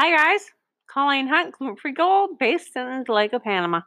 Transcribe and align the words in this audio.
Hi 0.00 0.14
guys, 0.14 0.52
Colleen 0.86 1.26
Hunt, 1.26 1.58
Gluten 1.58 1.74
Free 1.74 1.90
Gold, 1.90 2.38
based 2.38 2.76
in 2.76 3.02
Lake 3.08 3.32
Panama. 3.42 3.80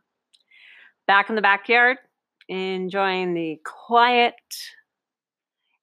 Back 1.08 1.30
in 1.30 1.38
the 1.38 1.42
backyard, 1.42 2.00
enjoying 2.50 3.34
the 3.34 3.62
quiet 3.64 4.36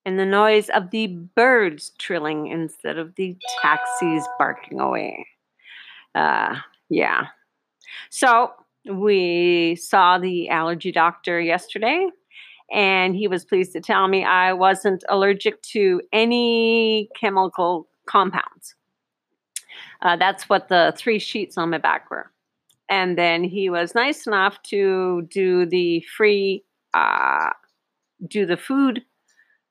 and 0.05 0.19
the 0.19 0.27
noise 0.27 0.69
of 0.69 0.91
the 0.91 1.07
birds 1.07 1.93
trilling 1.99 2.49
instead 2.49 2.99
of 2.99 3.15
the 3.15 3.39
taxis 3.63 4.29
barking 4.39 4.81
away. 4.81 5.27
Uh, 6.15 6.57
yeah. 6.91 7.29
So 8.11 8.53
we 8.85 9.77
saw 9.77 10.19
the 10.19 10.51
allergy 10.51 10.93
doctor 10.93 11.41
yesterday, 11.41 12.07
and 12.71 13.17
he 13.17 13.29
was 13.29 13.47
pleased 13.47 13.73
to 13.73 13.81
tell 13.81 14.07
me 14.09 14.27
I 14.27 14.53
wasn't 14.53 15.05
allergic 15.09 15.63
to 15.73 16.03
any 16.13 17.09
chemical 17.19 17.89
compounds. 18.05 18.75
Uh, 20.03 20.17
that's 20.17 20.49
what 20.49 20.69
the 20.69 20.95
three 20.97 21.19
sheets 21.19 21.59
on 21.59 21.71
my 21.71 21.79
back 21.79 22.11
were. 22.11 22.31
And 22.89 23.19
then 23.19 23.45
he 23.45 23.69
was 23.69 23.95
nice 23.95 24.27
enough 24.27 24.63
to 24.65 25.23
do 25.31 25.67
the 25.67 26.01
free, 26.17 26.65
uh, 26.95 27.51
do 28.27 28.47
the 28.47 28.57
food 28.57 29.03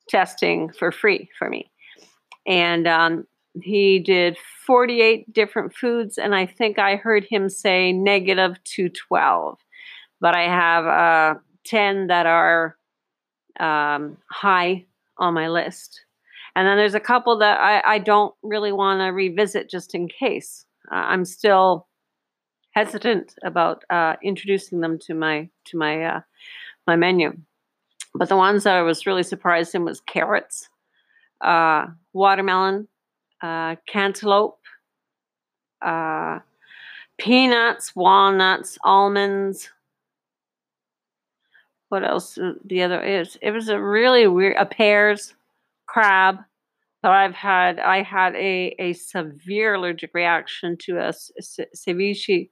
testing 0.08 0.72
for 0.72 0.91
free 0.91 1.30
for 1.38 1.50
me. 1.50 1.72
And 2.45 2.88
um, 2.88 3.27
he 3.62 4.00
did 4.00 4.38
48 4.66 5.31
different 5.34 5.73
foods, 5.73 6.17
and 6.17 6.36
I 6.36 6.45
think 6.45 6.80
I 6.80 6.95
heard 6.95 7.25
him 7.25 7.50
say 7.50 7.91
negative 7.91 8.62
to 8.75 8.89
12. 8.89 9.58
But 10.20 10.36
I 10.36 10.44
have 10.44 10.86
uh, 10.86 11.39
10 11.66 12.08
that 12.08 12.25
are 12.25 12.78
um, 13.59 14.17
high 14.31 14.86
on 15.17 15.34
my 15.34 15.48
list. 15.48 16.02
And 16.58 16.68
then 16.68 16.76
there's 16.76 16.96
a 16.96 17.00
couple 17.00 17.38
that 17.38 17.60
I, 17.60 17.84
I 17.86 18.00
don't 18.00 18.34
really 18.42 18.72
want 18.72 19.02
to 19.02 19.10
revisit 19.10 19.70
just 19.70 19.94
in 19.94 20.08
case. 20.08 20.66
Uh, 20.92 20.96
I'm 20.96 21.24
still 21.24 21.88
hesitant 22.72 23.36
about 23.44 23.84
uh, 23.92 24.16
introducing 24.23 24.81
them 24.81 24.98
to 25.06 25.14
my 25.14 25.50
to 25.66 25.78
my 25.78 26.04
uh, 26.04 26.22
my 26.88 26.96
menu. 26.96 27.38
But 28.16 28.30
the 28.30 28.36
ones 28.36 28.64
that 28.64 28.76
I 28.76 28.81
was 28.81 29.06
really 29.06 29.22
surprised 29.22 29.76
in 29.76 29.86
was 29.86 30.02
carrots, 30.02 30.68
uh, 31.42 31.86
watermelon, 32.14 32.88
uh, 33.40 33.76
cantaloupe, 33.88 34.58
uh, 35.86 36.40
peanuts, 37.20 37.96
walnuts, 37.96 38.80
almonds. 38.84 39.70
What 41.90 42.03
else? 42.03 42.40
The 42.66 42.81
other 42.81 43.03
is 43.03 43.38
it 43.44 43.52
was 43.52 43.70
a 43.70 43.80
really 43.80 44.26
weird. 44.26 44.56
A 44.58 44.66
pears, 44.66 45.36
crab. 45.86 46.40
So 47.03 47.12
I've 47.12 47.36
had 47.36 47.80
I 47.80 48.02
had 48.02 48.36
a 48.36 48.76
a 48.80 48.94
severe 48.94 49.76
allergic 49.76 50.12
reaction 50.14 50.78
to 50.81 50.98
a 50.98 51.14
ceviche 51.76 52.50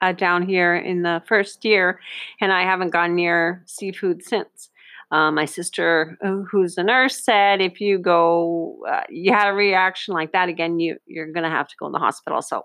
uh, 0.00 0.12
down 0.12 0.46
here 0.46 0.74
in 0.74 1.02
the 1.02 1.22
first 1.26 1.64
year, 1.64 2.00
and 2.40 2.52
I 2.52 2.62
haven't 2.62 2.90
gone 2.90 3.14
near 3.14 3.62
seafood 3.66 4.22
since. 4.24 4.70
Uh, 5.12 5.32
my 5.32 5.44
sister, 5.44 6.16
who's 6.52 6.78
a 6.78 6.84
nurse, 6.84 7.24
said 7.24 7.60
if 7.60 7.80
you 7.80 7.98
go, 7.98 8.78
uh, 8.88 9.02
you 9.08 9.32
had 9.32 9.48
a 9.48 9.52
reaction 9.52 10.14
like 10.14 10.30
that 10.32 10.48
again, 10.48 10.78
you 10.78 10.98
you're 11.06 11.32
going 11.32 11.42
to 11.42 11.50
have 11.50 11.66
to 11.66 11.74
go 11.80 11.86
in 11.86 11.92
the 11.92 11.98
hospital. 11.98 12.40
So 12.42 12.64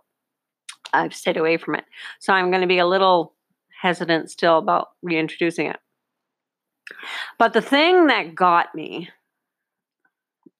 I've 0.94 1.14
stayed 1.14 1.38
away 1.38 1.58
from 1.58 1.76
it. 1.76 1.86
So 2.20 2.34
I'm 2.34 2.52
going 2.52 2.62
to 2.62 2.68
be 2.68 2.78
a 2.78 2.86
little 2.86 3.34
hesitant 3.82 4.30
still 4.30 4.60
about 4.60 4.90
reintroducing 5.02 5.68
it. 5.68 5.78
But 7.40 7.54
the 7.54 7.62
thing 7.62 8.08
that 8.08 8.36
got 8.36 8.74
me, 8.76 9.10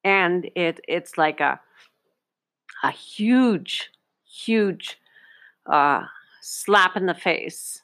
and 0.06 0.50
it 0.56 0.80
it's 0.88 1.18
like 1.18 1.42
a 1.42 1.60
a 2.84 2.92
huge, 2.92 3.90
huge 4.26 5.00
uh, 5.66 6.04
slap 6.42 6.96
in 6.96 7.08
the 7.08 7.16
face, 7.16 7.82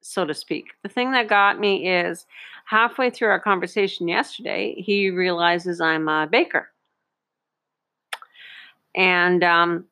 so 0.00 0.24
to 0.24 0.34
speak. 0.34 0.66
The 0.82 0.88
thing 0.88 1.12
that 1.12 1.28
got 1.28 1.60
me 1.60 1.88
is 1.88 2.26
halfway 2.66 3.10
through 3.10 3.28
our 3.28 3.40
conversation 3.40 4.08
yesterday, 4.08 4.74
he 4.76 5.10
realizes 5.10 5.80
I'm 5.80 6.08
a 6.08 6.26
baker. 6.26 6.68
And 8.96 9.44
um, 9.44 9.84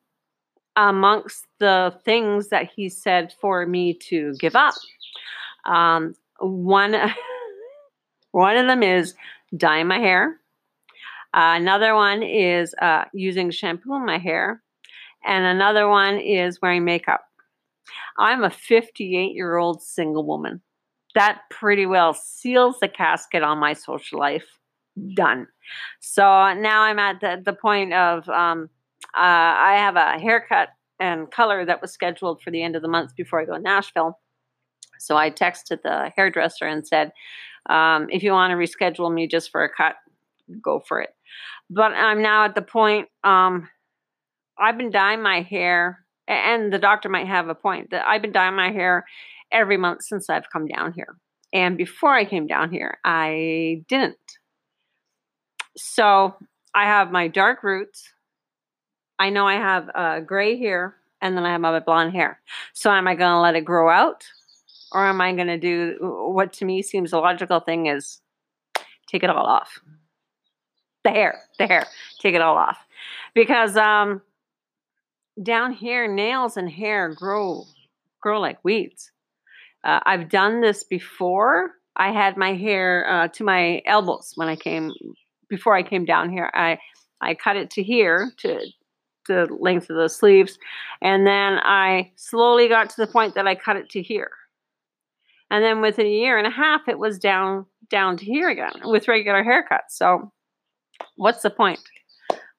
amongst 0.75 1.47
the 1.59 1.95
things 2.03 2.49
that 2.49 2.69
he 2.69 2.89
said 2.89 3.33
for 3.39 3.65
me 3.65 3.93
to 3.93 4.35
give 4.39 4.55
up, 4.55 4.73
um, 5.65 6.15
one, 6.39 6.95
one 8.31 8.57
of 8.57 8.67
them 8.67 8.83
is 8.83 9.15
dye 9.55 9.83
my 9.83 9.99
hair. 9.99 10.40
Uh, 11.33 11.55
another 11.55 11.95
one 11.95 12.23
is 12.23 12.75
uh, 12.81 13.05
using 13.13 13.51
shampoo 13.51 13.95
in 13.95 14.05
my 14.05 14.17
hair. 14.17 14.61
And 15.25 15.45
another 15.45 15.87
one 15.87 16.17
is 16.17 16.61
wearing 16.61 16.83
makeup. 16.83 17.21
I'm 18.17 18.43
a 18.43 18.49
58 18.49 19.33
year 19.33 19.57
old 19.57 19.81
single 19.81 20.25
woman 20.25 20.61
that 21.15 21.41
pretty 21.49 21.85
well 21.85 22.13
seals 22.13 22.77
the 22.79 22.87
casket 22.87 23.43
on 23.43 23.57
my 23.59 23.73
social 23.73 24.19
life. 24.19 24.45
Done. 25.15 25.47
So 25.99 26.23
now 26.23 26.81
I'm 26.81 26.99
at 26.99 27.21
the, 27.21 27.41
the 27.43 27.53
point 27.53 27.93
of 27.93 28.27
um, 28.29 28.69
uh, 29.15 29.17
I 29.17 29.75
have 29.77 29.95
a 29.95 30.19
haircut 30.19 30.69
and 30.99 31.31
color 31.31 31.65
that 31.65 31.81
was 31.81 31.91
scheduled 31.91 32.41
for 32.41 32.51
the 32.51 32.61
end 32.61 32.75
of 32.75 32.81
the 32.81 32.87
month 32.87 33.15
before 33.15 33.41
I 33.41 33.45
go 33.45 33.55
to 33.55 33.61
Nashville. 33.61 34.19
So 34.99 35.17
I 35.17 35.31
texted 35.31 35.81
the 35.81 36.11
hairdresser 36.15 36.67
and 36.67 36.85
said, 36.85 37.11
um, 37.69 38.07
if 38.11 38.21
you 38.21 38.31
want 38.33 38.51
to 38.51 38.57
reschedule 38.57 39.13
me 39.13 39.27
just 39.27 39.49
for 39.49 39.63
a 39.63 39.69
cut, 39.69 39.95
go 40.61 40.79
for 40.79 41.01
it. 41.01 41.09
But 41.69 41.93
I'm 41.93 42.21
now 42.21 42.45
at 42.45 42.55
the 42.55 42.61
point, 42.61 43.07
um, 43.23 43.69
I've 44.57 44.77
been 44.77 44.91
dyeing 44.91 45.21
my 45.21 45.41
hair, 45.41 46.05
and 46.27 46.71
the 46.71 46.79
doctor 46.79 47.09
might 47.09 47.27
have 47.27 47.47
a 47.47 47.55
point 47.55 47.91
that 47.91 48.05
I've 48.07 48.21
been 48.21 48.31
dyeing 48.31 48.55
my 48.55 48.71
hair 48.71 49.05
every 49.51 49.77
month 49.77 50.03
since 50.03 50.29
I've 50.29 50.49
come 50.51 50.67
down 50.67 50.93
here. 50.93 51.15
And 51.53 51.77
before 51.77 52.13
I 52.13 52.25
came 52.25 52.47
down 52.47 52.71
here, 52.71 52.97
I 53.03 53.83
didn't. 53.87 54.17
So 55.77 56.35
I 56.73 56.85
have 56.85 57.11
my 57.11 57.27
dark 57.27 57.63
roots. 57.63 58.13
I 59.19 59.29
know 59.29 59.47
I 59.47 59.55
have 59.55 59.89
uh, 59.93 60.19
gray 60.21 60.57
hair, 60.57 60.95
and 61.21 61.35
then 61.35 61.45
I 61.45 61.51
have 61.51 61.61
my 61.61 61.79
blonde 61.79 62.13
hair. 62.13 62.41
So 62.73 62.91
am 62.91 63.07
I 63.07 63.15
going 63.15 63.31
to 63.31 63.39
let 63.39 63.55
it 63.55 63.65
grow 63.65 63.89
out? 63.89 64.25
Or 64.93 65.05
am 65.05 65.21
I 65.21 65.33
going 65.33 65.47
to 65.47 65.57
do 65.57 65.95
what 65.99 66.53
to 66.53 66.65
me 66.65 66.81
seems 66.81 67.13
a 67.13 67.19
logical 67.19 67.61
thing 67.61 67.87
is 67.87 68.19
take 69.07 69.23
it 69.23 69.29
all 69.29 69.45
off? 69.45 69.79
The 71.03 71.11
hair, 71.11 71.41
the 71.57 71.67
hair, 71.67 71.85
take 72.19 72.35
it 72.35 72.41
all 72.41 72.57
off. 72.57 72.77
Because 73.33 73.75
um, 73.75 74.21
down 75.41 75.73
here, 75.73 76.07
nails 76.07 76.57
and 76.57 76.69
hair 76.69 77.13
grow 77.13 77.65
grow 78.21 78.39
like 78.39 78.63
weeds. 78.63 79.11
Uh, 79.83 79.99
I've 80.05 80.29
done 80.29 80.61
this 80.61 80.83
before. 80.83 81.71
I 81.95 82.11
had 82.11 82.37
my 82.37 82.53
hair 82.53 83.09
uh, 83.09 83.27
to 83.29 83.43
my 83.43 83.81
elbows 83.85 84.33
when 84.35 84.47
I 84.47 84.55
came 84.55 84.91
before 85.49 85.75
I 85.75 85.83
came 85.83 86.05
down 86.05 86.29
here. 86.29 86.51
I 86.53 86.77
I 87.19 87.35
cut 87.35 87.57
it 87.57 87.69
to 87.71 87.83
here 87.83 88.31
to 88.37 88.59
the 89.27 89.47
length 89.59 89.89
of 89.89 89.97
the 89.97 90.09
sleeves, 90.09 90.57
and 91.01 91.25
then 91.25 91.59
I 91.63 92.11
slowly 92.15 92.67
got 92.67 92.89
to 92.91 93.05
the 93.05 93.11
point 93.11 93.35
that 93.35 93.47
I 93.47 93.55
cut 93.55 93.75
it 93.75 93.89
to 93.91 94.01
here. 94.01 94.31
And 95.51 95.63
then 95.63 95.81
within 95.81 96.05
a 96.05 96.09
year 96.09 96.37
and 96.37 96.47
a 96.47 96.51
half, 96.51 96.87
it 96.87 96.97
was 96.97 97.19
down 97.19 97.65
down 97.89 98.17
to 98.17 98.25
here 98.25 98.49
again 98.49 98.71
with 98.85 99.07
regular 99.07 99.43
haircuts. 99.43 99.89
So, 99.89 100.31
what's 101.15 101.41
the 101.41 101.49
point? 101.49 101.79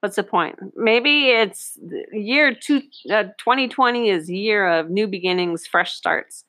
What's 0.01 0.17
the 0.17 0.25
point? 0.25 0.59
Maybe 0.75 1.29
it's 1.29 1.79
year 2.13 2.55
two, 2.55 2.83
uh, 3.11 3.25
2020 3.39 4.09
is 4.09 4.29
year 4.29 4.67
of 4.67 4.91
new 4.91 5.07
beginnings, 5.07 5.67
fresh 5.67 5.93
starts. 5.93 6.45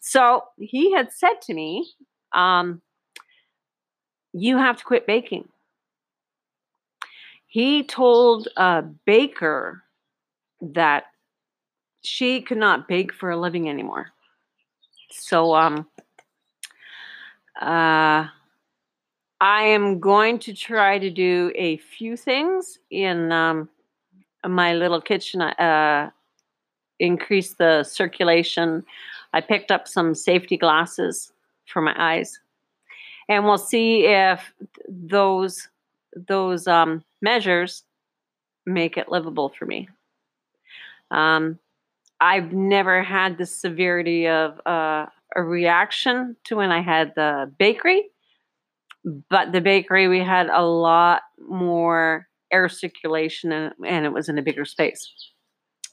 So 0.00 0.42
he 0.58 0.92
had 0.92 1.12
said 1.12 1.40
to 1.42 1.54
me, 1.54 1.88
um, 2.32 2.82
You 4.32 4.58
have 4.58 4.78
to 4.78 4.84
quit 4.84 5.06
baking. 5.06 5.48
He 7.46 7.84
told 7.84 8.48
a 8.56 8.82
baker 8.82 9.84
that 10.60 11.04
she 12.02 12.40
could 12.42 12.58
not 12.58 12.88
bake 12.88 13.14
for 13.14 13.30
a 13.30 13.36
living 13.36 13.68
anymore. 13.68 14.08
So, 15.10 15.54
um, 15.54 15.86
uh, 17.60 18.26
I 19.40 19.64
am 19.64 20.00
going 20.00 20.38
to 20.40 20.54
try 20.54 20.98
to 20.98 21.10
do 21.10 21.52
a 21.54 21.76
few 21.76 22.16
things 22.16 22.78
in 22.90 23.32
um, 23.32 23.68
my 24.46 24.74
little 24.74 25.00
kitchen. 25.00 25.42
Uh, 25.42 26.10
increase 26.98 27.54
the 27.54 27.82
circulation 27.82 28.82
I 29.32 29.42
picked 29.42 29.70
up 29.70 29.86
some 29.86 30.14
safety 30.14 30.56
glasses 30.56 31.30
for 31.66 31.82
my 31.82 31.94
eyes. 31.96 32.40
And 33.28 33.44
we'll 33.44 33.58
see 33.58 34.06
if 34.06 34.52
those 34.88 35.68
those 36.14 36.66
um, 36.66 37.04
measures 37.20 37.84
make 38.64 38.96
it 38.96 39.10
livable 39.10 39.52
for 39.58 39.66
me. 39.66 39.88
Um, 41.10 41.58
I've 42.18 42.52
never 42.52 43.02
had 43.02 43.36
the 43.36 43.44
severity 43.44 44.26
of 44.26 44.58
uh, 44.64 45.06
a 45.34 45.42
reaction 45.42 46.36
to 46.44 46.56
when 46.56 46.72
I 46.72 46.80
had 46.80 47.14
the 47.14 47.52
bakery, 47.58 48.04
but 49.06 49.52
the 49.52 49.60
bakery 49.60 50.08
we 50.08 50.20
had 50.20 50.48
a 50.48 50.64
lot 50.64 51.22
more 51.38 52.26
air 52.52 52.68
circulation 52.68 53.52
and, 53.52 53.72
and 53.86 54.04
it 54.04 54.12
was 54.12 54.28
in 54.28 54.38
a 54.38 54.42
bigger 54.42 54.64
space. 54.64 55.12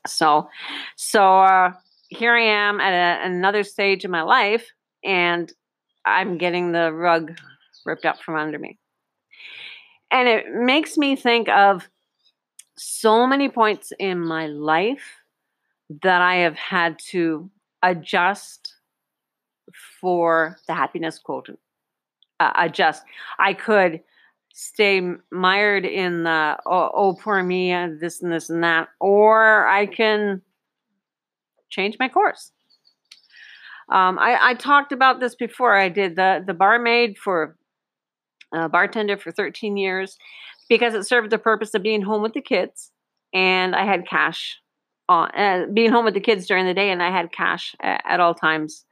So, 0.08 0.50
so 0.98 1.40
uh, 1.40 1.74
here 2.10 2.34
I 2.34 2.44
am 2.44 2.80
at 2.80 2.94
a, 2.94 3.26
another 3.26 3.64
stage 3.64 4.04
in 4.04 4.12
my 4.12 4.24
life, 4.24 4.72
and 5.04 5.52
I'm 6.06 6.38
getting 6.38 6.72
the 6.72 6.92
rug 6.92 7.38
ripped 7.86 8.06
up 8.06 8.20
from 8.22 8.36
under 8.36 8.60
me. 8.60 8.78
And 10.12 10.28
it 10.28 10.46
makes 10.54 10.98
me 10.98 11.16
think 11.16 11.50
of 11.50 11.88
so 12.78 13.26
many 13.26 13.50
points 13.50 13.94
in 14.00 14.20
my 14.20 14.48
life 14.48 15.20
that 16.02 16.22
I 16.22 16.36
have 16.38 16.56
had 16.56 17.00
to 17.12 17.50
adjust 17.82 18.76
for 20.02 20.58
the 20.68 20.74
happiness 20.74 21.20
quotient. 21.20 21.60
Uh, 22.44 22.52
adjust. 22.58 23.04
I 23.40 23.54
could 23.54 24.02
stay 24.54 25.02
mired 25.32 25.86
in 25.86 26.24
the 26.24 26.58
oh, 26.66 26.92
oh 26.94 27.18
poor 27.22 27.42
me 27.42 27.72
and 27.72 28.02
this 28.02 28.22
and 28.22 28.34
this 28.34 28.50
and 28.50 28.64
that, 28.66 28.90
or 29.00 29.66
I 29.66 29.86
can 29.86 30.42
change 31.70 31.96
my 32.00 32.10
course. 32.10 32.52
Um, 33.90 34.20
I, 34.20 34.38
I, 34.42 34.54
talked 34.56 34.92
about 34.92 35.20
this 35.22 35.36
before. 35.36 35.74
I 35.74 35.88
did 35.88 36.18
the 36.18 36.44
the 36.46 36.54
barmaid 36.54 37.18
for 37.18 37.56
uh, 38.54 38.68
bartender 38.68 39.18
for 39.18 39.32
13 39.32 39.78
years 39.78 40.18
because 40.68 40.94
it 40.96 41.06
served 41.06 41.30
the 41.30 41.38
purpose 41.38 41.74
of 41.74 41.82
being 41.82 42.02
home 42.02 42.22
with 42.22 42.34
the 42.34 42.42
kids, 42.42 42.92
and 43.34 43.74
I 43.74 43.86
had 43.86 44.06
cash 44.06 44.60
on 45.08 45.32
uh, 45.32 45.68
being 45.74 45.92
home 45.92 46.04
with 46.04 46.14
the 46.14 46.20
kids 46.20 46.46
during 46.46 46.66
the 46.66 46.74
day, 46.74 46.92
and 46.92 47.02
I 47.02 47.10
had 47.10 47.32
cash 47.32 47.74
at, 47.82 48.02
at 48.06 48.20
all 48.20 48.36
times 48.36 48.84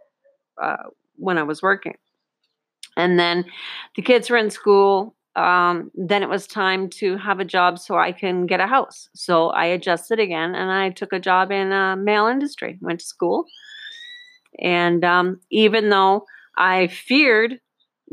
uh, 0.62 0.84
when 1.18 1.38
I 1.38 1.44
was 1.44 1.62
working. 1.62 1.96
And 2.98 3.20
then 3.20 3.46
the 3.96 4.02
kids 4.02 4.30
were 4.30 4.38
in 4.38 4.50
school. 4.50 5.16
Um, 5.36 5.92
then 5.96 6.24
it 6.24 6.30
was 6.30 6.46
time 6.46 6.90
to 6.90 7.16
have 7.18 7.40
a 7.40 7.46
job 7.46 7.80
so 7.80 7.98
I 7.98 8.12
can 8.12 8.46
get 8.46 8.60
a 8.60 8.68
house. 8.68 9.10
So 9.16 9.50
I 9.50 9.66
adjusted 9.66 10.20
again, 10.20 10.56
and 10.56 10.70
I 10.70 10.90
took 10.90 11.14
a 11.14 11.20
job 11.20 11.52
in 11.52 11.72
a 11.72 11.96
mail 11.96 12.28
industry. 12.28 12.78
Went 12.82 13.00
to 13.00 13.06
school, 13.06 13.46
and 14.60 15.06
um, 15.06 15.40
even 15.50 15.90
though 15.90 16.26
I 16.58 16.88
feared 16.88 17.60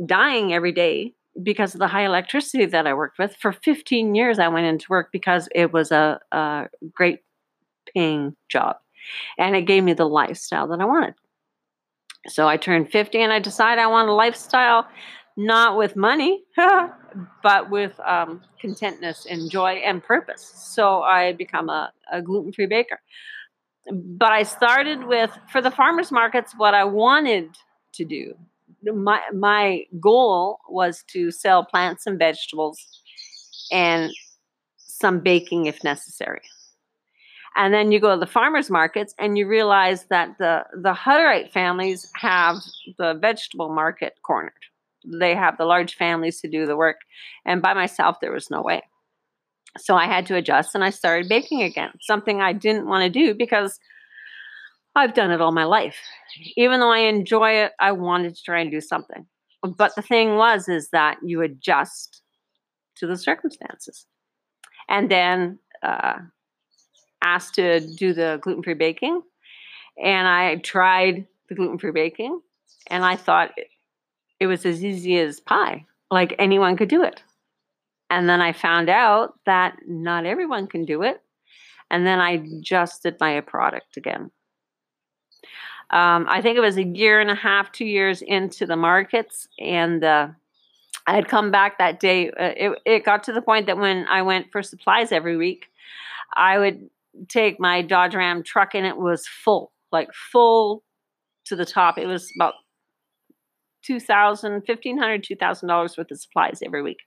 dying 0.07 0.53
every 0.53 0.73
day 0.73 1.15
because 1.43 1.75
of 1.75 1.81
the 1.81 1.89
high 1.89 2.05
electricity 2.05 2.67
that 2.67 2.87
I 2.87 2.95
worked 2.95 3.19
with. 3.19 3.37
For 3.37 3.53
15 3.53 4.15
years, 4.15 4.39
I 4.39 4.49
went 4.49 4.67
into 4.67 4.87
work 4.91 5.11
because 5.13 5.49
it 5.55 5.73
was 5.73 5.93
a, 5.93 6.19
a 6.33 6.67
great 6.93 7.21
paying 7.95 8.37
job 8.49 8.77
and 9.39 9.57
it 9.57 9.63
gave 9.63 9.85
me 9.85 9.93
the 9.93 10.09
lifestyle 10.09 10.69
that 10.69 10.81
I 10.81 10.85
wanted. 10.85 11.15
So 12.29 12.49
I 12.49 12.57
turned 12.57 12.91
50 12.91 13.19
and 13.19 13.33
I 13.33 13.39
decided 13.39 13.81
I 13.81 13.87
want 13.87 14.09
a 14.09 14.13
lifestyle 14.13 14.87
not 15.37 15.79
with 15.79 15.95
money, 15.95 16.43
but 17.43 17.71
with 17.71 17.99
um, 18.01 18.43
contentness 18.61 19.27
and 19.31 19.51
joy 19.51 19.75
and 19.85 20.03
purpose. 20.03 20.53
So 20.57 21.03
I 21.03 21.33
become 21.33 21.69
a, 21.69 21.93
a 22.13 22.21
gluten 22.21 22.53
free 22.53 22.67
baker. 22.67 23.01
But 23.91 24.33
I 24.33 24.43
started 24.43 25.05
with, 25.05 25.31
for 25.51 25.63
the 25.63 25.71
farmers 25.71 26.11
markets, 26.11 26.55
what 26.57 26.75
I 26.75 26.85
wanted 26.85 27.57
to 27.95 28.05
do 28.05 28.35
my 28.85 29.21
my 29.35 29.85
goal 30.01 30.59
was 30.69 31.03
to 31.09 31.31
sell 31.31 31.65
plants 31.65 32.07
and 32.07 32.19
vegetables 32.19 32.79
and 33.73 34.13
some 34.77 35.21
baking 35.21 35.67
if 35.67 35.83
necessary. 35.85 36.43
And 37.56 37.75
then 37.75 37.93
you 37.93 38.00
go 38.00 38.15
to 38.15 38.21
the 38.21 38.27
farmers 38.27 38.71
markets 38.71 39.15
and 39.19 39.37
you 39.37 39.47
realize 39.47 40.05
that 40.06 40.39
the 40.39 40.65
the 40.75 40.93
Hutterite 40.93 41.50
families 41.50 42.11
have 42.15 42.56
the 42.99 43.15
vegetable 43.15 43.69
market 43.69 44.15
cornered. 44.23 44.53
They 45.05 45.35
have 45.35 45.56
the 45.56 45.65
large 45.65 45.95
families 45.95 46.41
to 46.41 46.49
do 46.49 46.67
the 46.67 46.77
work. 46.77 46.99
And 47.45 47.62
by 47.62 47.75
myself 47.75 48.19
there 48.21 48.33
was 48.33 48.50
no 48.50 48.62
way. 48.62 48.83
So 49.77 49.95
I 49.95 50.06
had 50.06 50.27
to 50.27 50.37
adjust 50.37 50.75
and 50.75 50.85
I 50.85 50.91
started 50.91 51.29
baking 51.29 51.62
again, 51.62 51.91
something 52.00 52.41
I 52.41 52.53
didn't 52.53 52.87
want 52.87 53.05
to 53.05 53.11
do 53.11 53.35
because 53.35 53.79
I've 54.94 55.15
done 55.15 55.31
it 55.31 55.41
all 55.41 55.53
my 55.53 55.65
life. 55.65 55.97
Even 56.56 56.81
though 56.81 56.91
I 56.91 57.01
enjoy 57.01 57.53
it, 57.53 57.73
I 57.79 57.93
wanted 57.93 58.35
to 58.35 58.43
try 58.43 58.61
and 58.61 58.71
do 58.71 58.81
something. 58.81 59.27
But 59.62 59.94
the 59.94 60.03
thing 60.03 60.37
was, 60.37 60.69
is 60.69 60.91
that 60.91 61.19
you 61.23 61.43
adjust 61.43 62.23
to 62.97 63.06
the 63.06 63.17
circumstances. 63.17 64.06
And 64.89 65.11
then 65.11 65.59
uh, 65.83 66.19
asked 67.23 67.55
to 67.55 67.81
do 67.81 68.12
the 68.12 68.38
gluten 68.43 68.62
free 68.62 68.75
baking. 68.75 69.23
And 70.03 70.29
I 70.29 70.56
tried 70.56 71.26
the 71.49 71.55
gluten 71.55 71.79
free 71.79 71.93
baking 71.93 72.41
and 72.88 73.05
I 73.05 73.17
thought 73.17 73.53
it, 73.56 73.69
it 74.41 74.47
was 74.47 74.65
as 74.65 74.85
easy 74.85 75.19
as 75.19 75.41
pie, 75.41 75.87
like 76.11 76.35
anyone 76.38 76.76
could 76.76 76.88
do 76.88 77.03
it. 77.03 77.23
And 78.11 78.29
then 78.29 78.41
I 78.41 78.53
found 78.53 78.88
out 78.88 79.35
that 79.44 79.76
not 79.87 80.25
everyone 80.25 80.67
can 80.67 80.85
do 80.85 81.03
it. 81.03 81.20
And 81.91 82.06
then 82.06 82.20
I 82.20 82.32
adjusted 82.32 83.17
my 83.20 83.41
product 83.41 83.97
again. 83.97 84.31
Um, 85.91 86.26
I 86.29 86.43
think 86.43 86.56
it 86.56 86.61
was 86.61 86.76
a 86.76 86.85
year 86.85 87.20
and 87.20 87.31
a 87.31 87.35
half, 87.35 87.73
two 87.73 87.87
years 87.87 88.20
into 88.20 88.67
the 88.67 88.76
markets, 88.76 89.49
and 89.59 90.05
uh, 90.05 90.29
I 91.06 91.15
had 91.15 91.29
come 91.29 91.50
back 91.50 91.79
that 91.79 91.99
day. 91.99 92.29
Uh, 92.29 92.53
it, 92.56 92.79
it 92.85 93.05
got 93.05 93.25
to 93.25 93.32
the 93.32 93.41
point 93.41 93.67
that 93.67 93.79
when 93.79 94.06
I 94.06 94.20
went 94.20 94.53
for 94.53 94.62
supplies 94.62 95.12
every 95.12 95.38
week, 95.38 95.69
I 96.37 96.59
would 96.59 96.91
take 97.29 97.59
my 97.59 97.82
Dodge 97.82 98.15
Ram 98.15 98.43
truck 98.43 98.75
and 98.75 98.87
it 98.87 98.97
was 98.97 99.26
full, 99.26 99.73
like 99.93 100.09
full 100.32 100.82
to 101.47 101.56
the 101.56 101.65
top. 101.65 101.99
It 101.99 102.06
was 102.06 102.31
about 102.38 102.55
$2,000, 103.88 104.62
$1,500, 104.67 105.25
$2,000 105.41 105.99
worth 105.99 106.11
of 106.11 106.20
supplies 106.20 106.61
every 106.65 106.82
week. 106.82 106.99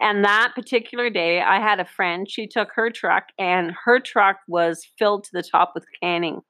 And 0.00 0.24
that 0.24 0.52
particular 0.54 1.10
day, 1.10 1.40
I 1.40 1.60
had 1.60 1.80
a 1.80 1.84
friend. 1.84 2.30
She 2.30 2.46
took 2.46 2.68
her 2.74 2.90
truck, 2.90 3.24
and 3.38 3.72
her 3.84 4.00
truck 4.00 4.38
was 4.48 4.86
filled 4.98 5.24
to 5.24 5.30
the 5.32 5.42
top 5.42 5.72
with 5.74 5.84
canning 6.02 6.40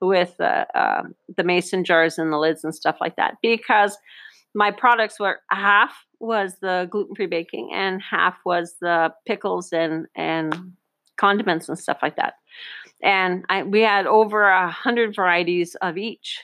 with 0.00 0.36
the 0.38 0.66
uh, 0.78 1.02
the 1.36 1.44
mason 1.44 1.84
jars 1.84 2.18
and 2.18 2.32
the 2.32 2.36
lids 2.36 2.64
and 2.64 2.74
stuff 2.74 2.96
like 3.00 3.16
that 3.16 3.36
because 3.42 3.96
my 4.54 4.70
products 4.70 5.18
were 5.18 5.40
half 5.50 5.92
was 6.20 6.56
the 6.60 6.88
gluten 6.90 7.14
free 7.14 7.26
baking 7.26 7.70
and 7.74 8.02
half 8.02 8.36
was 8.44 8.74
the 8.80 9.10
pickles 9.26 9.72
and 9.72 10.06
and 10.16 10.72
condiments 11.16 11.68
and 11.68 11.78
stuff 11.78 11.98
like 12.02 12.16
that. 12.16 12.34
And 13.02 13.44
I, 13.48 13.62
we 13.62 13.80
had 13.80 14.06
over 14.06 14.44
a 14.48 14.70
hundred 14.70 15.14
varieties 15.14 15.74
of 15.76 15.98
each, 15.98 16.40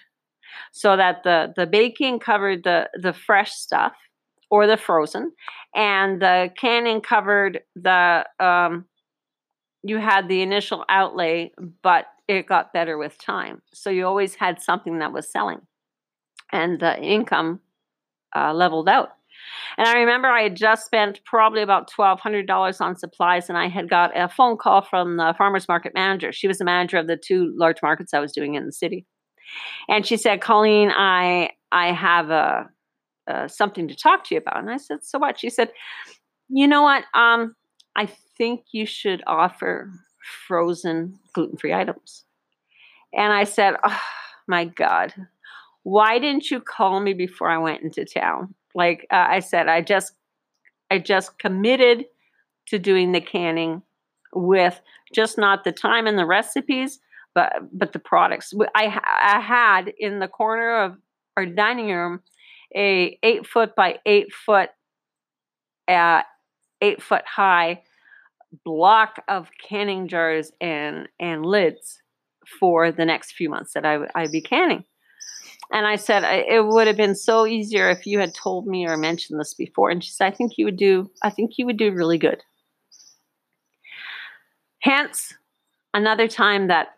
so 0.72 0.96
that 0.96 1.22
the 1.24 1.52
the 1.56 1.66
baking 1.66 2.18
covered 2.18 2.64
the 2.64 2.88
the 2.94 3.12
fresh 3.12 3.52
stuff 3.52 3.92
or 4.50 4.66
the 4.66 4.76
frozen, 4.76 5.32
and 5.74 6.20
the 6.20 6.50
canning 6.56 7.00
covered 7.00 7.60
the 7.76 8.26
um, 8.40 8.84
you 9.82 9.98
had 9.98 10.28
the 10.28 10.42
initial 10.42 10.84
outlay, 10.88 11.50
but 11.82 12.06
it 12.28 12.46
got 12.46 12.72
better 12.72 12.98
with 12.98 13.16
time. 13.18 13.62
So 13.72 13.90
you 13.90 14.06
always 14.06 14.34
had 14.34 14.60
something 14.60 14.98
that 14.98 15.12
was 15.12 15.30
selling, 15.30 15.62
and 16.52 16.78
the 16.80 17.00
income 17.00 17.60
uh, 18.36 18.52
leveled 18.52 18.88
out. 18.88 19.10
And 19.78 19.86
I 19.86 19.98
remember 19.98 20.28
I 20.28 20.42
had 20.42 20.56
just 20.56 20.84
spent 20.84 21.20
probably 21.24 21.62
about 21.62 21.88
twelve 21.90 22.20
hundred 22.20 22.46
dollars 22.46 22.80
on 22.80 22.96
supplies, 22.96 23.48
and 23.48 23.56
I 23.56 23.68
had 23.68 23.88
got 23.88 24.16
a 24.18 24.28
phone 24.28 24.56
call 24.56 24.82
from 24.82 25.16
the 25.16 25.34
farmers 25.36 25.68
market 25.68 25.92
manager. 25.94 26.32
She 26.32 26.48
was 26.48 26.58
the 26.58 26.64
manager 26.64 26.98
of 26.98 27.06
the 27.06 27.16
two 27.16 27.52
large 27.56 27.82
markets 27.82 28.14
I 28.14 28.20
was 28.20 28.32
doing 28.32 28.54
in 28.54 28.66
the 28.66 28.72
city, 28.72 29.06
and 29.88 30.06
she 30.06 30.16
said, 30.16 30.40
"Colleen, 30.40 30.90
I 30.90 31.50
I 31.72 31.92
have 31.92 32.30
a, 32.30 32.68
a 33.26 33.48
something 33.48 33.88
to 33.88 33.96
talk 33.96 34.24
to 34.24 34.34
you 34.34 34.40
about." 34.40 34.58
And 34.58 34.70
I 34.70 34.76
said, 34.76 34.98
"So 35.02 35.18
what?" 35.18 35.38
She 35.38 35.50
said, 35.50 35.70
"You 36.48 36.66
know 36.66 36.82
what? 36.82 37.04
Um, 37.14 37.54
I 37.96 38.08
think 38.36 38.64
you 38.72 38.86
should 38.86 39.22
offer 39.26 39.90
frozen 40.46 41.18
gluten 41.34 41.56
free 41.56 41.74
items. 41.74 42.24
And 43.12 43.32
I 43.32 43.44
said, 43.44 43.74
Oh 43.82 44.00
my 44.46 44.64
God, 44.64 45.12
why 45.82 46.18
didn't 46.18 46.50
you 46.50 46.60
call 46.60 47.00
me 47.00 47.12
before 47.12 47.48
I 47.48 47.58
went 47.58 47.82
into 47.82 48.04
town? 48.04 48.54
Like 48.74 49.06
uh, 49.10 49.26
I 49.28 49.40
said, 49.40 49.68
I 49.68 49.80
just, 49.80 50.12
I 50.90 50.98
just 50.98 51.38
committed 51.38 52.04
to 52.68 52.78
doing 52.78 53.12
the 53.12 53.20
canning 53.20 53.82
with 54.32 54.80
just 55.14 55.38
not 55.38 55.64
the 55.64 55.72
time 55.72 56.06
and 56.06 56.18
the 56.18 56.26
recipes, 56.26 57.00
but 57.34 57.52
but 57.72 57.92
the 57.92 57.98
products. 57.98 58.52
I 58.74 59.00
I 59.04 59.40
had 59.40 59.92
in 59.98 60.18
the 60.18 60.28
corner 60.28 60.82
of 60.82 60.96
our 61.36 61.46
dining 61.46 61.88
room 61.88 62.20
a 62.74 63.18
eight 63.22 63.46
foot 63.46 63.74
by 63.74 63.98
eight 64.06 64.32
foot, 64.32 64.70
uh, 65.88 66.22
eight 66.80 67.02
foot 67.02 67.22
high 67.26 67.82
block 68.64 69.22
of 69.28 69.48
canning 69.62 70.08
jars 70.08 70.52
and 70.60 71.08
and 71.18 71.44
lids 71.46 72.02
for 72.58 72.90
the 72.90 73.04
next 73.04 73.32
few 73.32 73.48
months 73.48 73.74
that 73.74 73.84
I 73.84 73.98
I'd 74.14 74.32
be 74.32 74.40
canning. 74.40 74.84
And 75.72 75.86
I 75.86 75.96
said 75.96 76.24
it 76.24 76.66
would 76.66 76.86
have 76.88 76.96
been 76.96 77.14
so 77.14 77.46
easier 77.46 77.90
if 77.90 78.06
you 78.06 78.18
had 78.18 78.34
told 78.34 78.66
me 78.66 78.86
or 78.86 78.96
mentioned 78.96 79.38
this 79.38 79.54
before. 79.54 79.90
And 79.90 80.02
she 80.02 80.10
said, 80.10 80.26
I 80.32 80.36
think 80.36 80.58
you 80.58 80.64
would 80.64 80.76
do. 80.76 81.10
I 81.22 81.30
think 81.30 81.52
you 81.58 81.66
would 81.66 81.76
do 81.76 81.92
really 81.92 82.18
good. 82.18 82.42
Hence, 84.80 85.34
another 85.94 86.26
time 86.26 86.68
that 86.68 86.88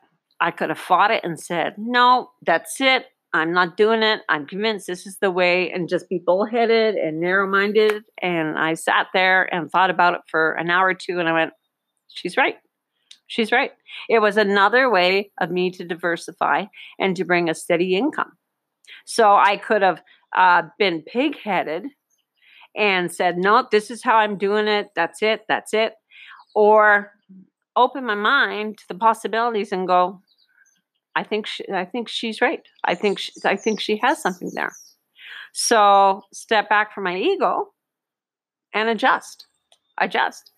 I 0.41 0.51
could 0.51 0.71
have 0.71 0.79
fought 0.79 1.11
it 1.11 1.23
and 1.23 1.39
said, 1.39 1.75
no, 1.77 2.31
that's 2.47 2.81
it. 2.81 3.07
I'm 3.35 3.53
not 3.53 3.77
doing 3.77 4.03
it. 4.03 4.21
I'm 4.29 4.47
convinced 4.47 4.87
this 4.87 5.07
is 5.07 5.19
the 5.19 5.31
way, 5.31 5.71
and 5.71 5.89
just 5.89 6.09
be 6.09 6.19
bullheaded 6.19 6.97
and 6.97 7.19
narrow 7.19 7.49
minded. 7.49 8.05
And 8.21 8.59
I 8.59 8.75
sat 8.75 9.07
there 9.15 9.53
and 9.55 9.71
thought 9.71 9.89
about 9.89 10.15
it 10.15 10.21
for 10.31 10.53
an 10.53 10.71
hour 10.71 10.89
or 10.89 10.95
two, 10.95 11.19
and 11.19 11.29
I 11.29 11.33
went, 11.33 11.53
she's 12.09 12.37
right. 12.37 12.57
She's 13.27 13.51
right. 13.51 13.73
It 14.11 14.19
was 14.19 14.37
another 14.37 14.91
way 14.91 15.31
of 15.41 15.51
me 15.51 15.71
to 15.71 15.85
diversify 15.85 16.67
and 16.99 17.17
to 17.17 17.25
bring 17.25 17.49
a 17.49 17.55
steady 17.55 17.97
income. 17.97 18.33
So 19.05 19.35
I 19.35 19.57
could 19.57 19.83
have 19.83 20.03
uh, 20.37 20.63
been 20.79 21.03
pigheaded 21.03 21.85
and 22.77 23.13
said, 23.13 23.37
no, 23.37 23.67
this 23.71 23.91
is 23.91 24.03
how 24.03 24.17
I'm 24.17 24.39
doing 24.39 24.69
it. 24.69 24.89
That's 24.97 25.23
it. 25.23 25.43
That's 25.49 25.75
it. 25.75 25.95
Or 26.55 27.13
open 27.77 28.05
my 28.05 28.15
mind 28.15 28.79
to 28.79 28.85
the 28.89 28.95
possibilities 28.95 29.73
and 29.73 29.87
go, 29.87 30.21
I 31.15 31.25
think 31.25 31.47
she, 31.47 31.65
I 31.73 31.85
think 31.85 32.09
she's 32.09 32.41
right. 32.41 32.63
I 32.85 32.95
think 32.95 33.19
she, 33.19 33.33
I 33.45 33.57
think 33.57 33.81
she 33.81 33.99
has 34.03 34.21
something 34.23 34.51
there. 34.55 34.73
So 35.53 36.23
step 36.33 36.69
back 36.69 36.95
from 36.95 37.05
my 37.05 37.17
ego 37.17 37.73
and 38.73 38.89
adjust. 38.89 39.47
Adjust. 39.99 40.51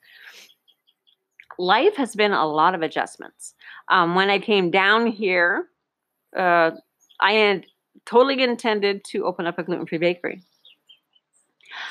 Life 1.58 1.96
has 1.96 2.14
been 2.14 2.32
a 2.32 2.46
lot 2.46 2.74
of 2.74 2.82
adjustments. 2.82 3.54
Um, 3.88 4.14
when 4.14 4.30
I 4.30 4.38
came 4.38 4.70
down 4.70 5.06
here, 5.06 5.66
uh, 6.36 6.72
I 7.20 7.32
had 7.32 7.66
totally 8.06 8.42
intended 8.42 9.04
to 9.04 9.24
open 9.24 9.46
up 9.46 9.58
a 9.58 9.62
gluten 9.62 9.86
free 9.86 9.98
bakery. 9.98 10.42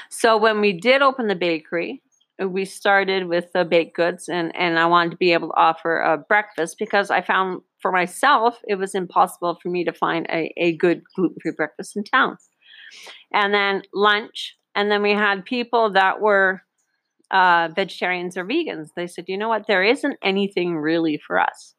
So 0.10 0.38
when 0.38 0.62
we 0.62 0.74
did 0.74 1.02
open 1.02 1.28
the 1.28 1.36
bakery, 1.36 2.02
we 2.40 2.66
started 2.66 3.28
with 3.28 3.52
the 3.54 3.64
baked 3.64 3.96
goods, 3.96 4.28
and, 4.28 4.56
and 4.56 4.80
I 4.80 4.86
wanted 4.86 5.12
to 5.12 5.18
be 5.18 5.34
able 5.34 5.50
to 5.50 5.58
offer 5.58 6.00
a 6.00 6.18
breakfast 6.18 6.78
because 6.80 7.12
I 7.12 7.22
found 7.22 7.62
for 7.80 7.92
myself 7.92 8.60
it 8.68 8.76
was 8.76 8.96
impossible 8.96 9.60
for 9.62 9.70
me 9.70 9.84
to 9.84 9.94
find 9.94 10.26
a, 10.30 10.52
a 10.58 10.76
good 10.78 11.04
gluten 11.16 11.38
free 11.42 11.52
breakfast 11.56 11.96
in 11.96 12.04
town. 12.04 12.38
And 13.32 13.54
then 13.54 13.84
lunch, 13.94 14.56
and 14.76 14.90
then 14.90 15.02
we 15.02 15.12
had 15.12 15.46
people 15.46 15.92
that 15.92 16.22
were 16.22 16.62
uh, 17.32 17.70
vegetarians 17.76 18.38
or 18.38 18.46
vegans. 18.46 18.90
They 18.96 19.08
said, 19.08 19.26
you 19.28 19.38
know 19.38 19.50
what, 19.50 19.68
there 19.68 19.84
isn't 19.84 20.18
anything 20.24 20.78
really 20.78 21.20
for 21.26 21.40
us. 21.40 21.76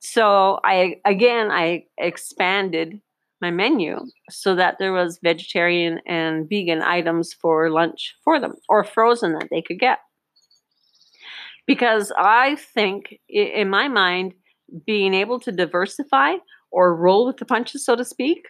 So 0.00 0.60
I 0.64 0.96
again 1.04 1.50
I 1.50 1.84
expanded 1.98 3.00
my 3.40 3.50
menu 3.50 3.98
so 4.30 4.54
that 4.54 4.76
there 4.78 4.92
was 4.92 5.18
vegetarian 5.22 6.00
and 6.06 6.48
vegan 6.48 6.82
items 6.82 7.32
for 7.32 7.70
lunch 7.70 8.14
for 8.24 8.40
them 8.40 8.54
or 8.68 8.84
frozen 8.84 9.32
that 9.34 9.48
they 9.50 9.62
could 9.62 9.78
get. 9.78 9.98
Because 11.66 12.12
I 12.16 12.56
think 12.56 13.18
in 13.28 13.68
my 13.68 13.88
mind, 13.88 14.34
being 14.86 15.14
able 15.14 15.38
to 15.40 15.52
diversify 15.52 16.34
or 16.70 16.96
roll 16.96 17.26
with 17.26 17.36
the 17.36 17.44
punches, 17.44 17.84
so 17.84 17.96
to 17.96 18.04
speak, 18.04 18.46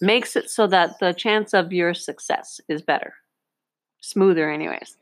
makes 0.00 0.36
it 0.36 0.50
so 0.50 0.66
that 0.66 0.98
the 1.00 1.12
chance 1.12 1.54
of 1.54 1.72
your 1.72 1.94
success 1.94 2.60
is 2.68 2.82
better, 2.82 3.14
smoother, 4.00 4.50
anyways. 4.50 4.96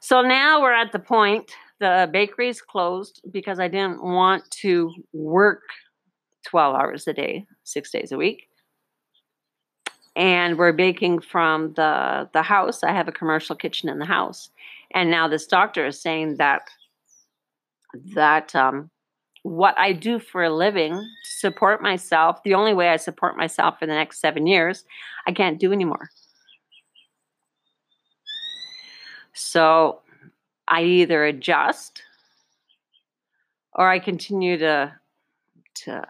So 0.00 0.22
now 0.22 0.62
we're 0.62 0.72
at 0.72 0.92
the 0.92 0.98
point 0.98 1.50
the 1.80 2.08
bakery's 2.12 2.60
closed 2.60 3.20
because 3.30 3.58
I 3.58 3.68
didn't 3.68 4.02
want 4.02 4.48
to 4.62 4.92
work 5.12 5.62
12 6.46 6.74
hours 6.74 7.06
a 7.06 7.12
day, 7.12 7.46
six 7.64 7.90
days 7.90 8.12
a 8.12 8.16
week. 8.16 8.48
And 10.16 10.58
we're 10.58 10.72
baking 10.72 11.20
from 11.20 11.72
the, 11.74 12.28
the 12.32 12.42
house. 12.42 12.82
I 12.82 12.92
have 12.92 13.08
a 13.08 13.12
commercial 13.12 13.54
kitchen 13.54 13.88
in 13.88 13.98
the 13.98 14.06
house. 14.06 14.50
And 14.92 15.10
now 15.10 15.28
this 15.28 15.46
doctor 15.46 15.86
is 15.86 16.00
saying 16.00 16.36
that 16.36 16.68
that 18.14 18.54
um, 18.54 18.90
what 19.42 19.76
I 19.78 19.92
do 19.92 20.18
for 20.18 20.44
a 20.44 20.54
living 20.54 20.94
to 20.94 21.30
support 21.30 21.82
myself, 21.82 22.42
the 22.44 22.54
only 22.54 22.74
way 22.74 22.90
I 22.90 22.96
support 22.96 23.36
myself 23.36 23.78
for 23.78 23.86
the 23.86 23.94
next 23.94 24.20
seven 24.20 24.46
years, 24.46 24.84
I 25.26 25.32
can't 25.32 25.58
do 25.58 25.72
anymore. 25.72 26.10
So 29.32 30.00
I 30.68 30.82
either 30.82 31.24
adjust 31.24 32.02
or 33.72 33.88
I 33.88 33.98
continue 33.98 34.58
to 34.58 34.92
to 35.84 36.06